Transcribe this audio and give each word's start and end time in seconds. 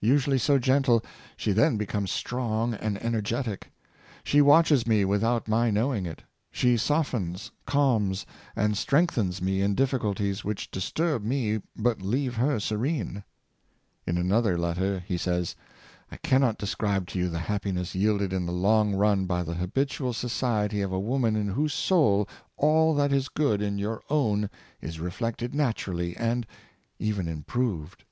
Usually 0.00 0.38
so 0.38 0.56
gentle, 0.60 1.04
she 1.36 1.50
then 1.50 1.76
becomes 1.76 2.12
strong 2.12 2.74
and 2.74 2.96
energetic. 3.02 3.72
She 4.22 4.40
watches 4.40 4.86
me 4.86 5.04
without 5.04 5.48
my 5.48 5.68
knowing 5.72 6.06
it; 6.06 6.22
she 6.52 6.76
softens, 6.76 7.50
calms, 7.66 8.24
and 8.54 8.76
strengthens 8.78 9.42
me 9.42 9.62
in 9.62 9.72
M, 9.72 9.74
Guizofs 9.74 9.92
Noble 9.94 10.10
Wife. 10.10 10.18
573 10.44 10.44
difficulties 10.44 10.44
which 10.44 10.70
disturb 10.70 11.24
nie 11.24 11.60
but 11.74 12.00
leave 12.02 12.36
her 12.36 12.60
serene." 12.60 13.24
In 14.06 14.16
another 14.16 14.56
letter 14.56 15.00
he 15.08 15.16
says; 15.16 15.56
"I 16.12 16.18
can 16.18 16.40
not 16.40 16.56
describe 16.56 17.08
to 17.08 17.18
you 17.18 17.28
the 17.28 17.38
happinessiyielded 17.40 18.32
in 18.32 18.46
the 18.46 18.52
long 18.52 18.94
run 18.94 19.26
by 19.26 19.42
the 19.42 19.54
habitual 19.54 20.12
so 20.12 20.28
ciety 20.28 20.84
of 20.84 20.92
a 20.92 21.00
woman 21.00 21.34
in 21.34 21.48
whose 21.48 21.74
soul 21.74 22.28
all 22.56 22.94
that 22.94 23.12
is 23.12 23.28
good 23.28 23.60
in 23.60 23.76
your 23.76 24.04
own 24.08 24.50
is 24.80 25.00
reflected 25.00 25.52
naturally, 25.52 26.16
and 26.16 26.46
even 27.00 27.26
improved. 27.26 28.04